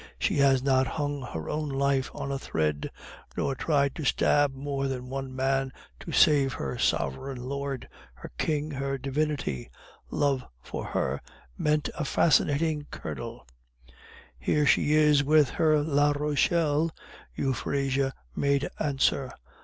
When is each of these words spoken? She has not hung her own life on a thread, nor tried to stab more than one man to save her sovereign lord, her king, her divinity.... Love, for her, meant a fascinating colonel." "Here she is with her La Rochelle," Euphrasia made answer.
She 0.17 0.37
has 0.37 0.63
not 0.63 0.87
hung 0.87 1.21
her 1.31 1.47
own 1.47 1.69
life 1.69 2.09
on 2.15 2.31
a 2.31 2.39
thread, 2.39 2.89
nor 3.37 3.53
tried 3.53 3.93
to 3.93 4.03
stab 4.03 4.51
more 4.51 4.87
than 4.87 5.09
one 5.11 5.35
man 5.35 5.71
to 5.99 6.11
save 6.11 6.53
her 6.53 6.75
sovereign 6.79 7.43
lord, 7.47 7.87
her 8.15 8.31
king, 8.39 8.71
her 8.71 8.97
divinity.... 8.97 9.69
Love, 10.09 10.43
for 10.63 10.83
her, 10.85 11.21
meant 11.55 11.87
a 11.95 12.03
fascinating 12.03 12.87
colonel." 12.89 13.45
"Here 14.39 14.65
she 14.65 14.93
is 14.93 15.23
with 15.23 15.49
her 15.51 15.79
La 15.83 16.13
Rochelle," 16.15 16.89
Euphrasia 17.35 18.11
made 18.35 18.69
answer. 18.79 19.31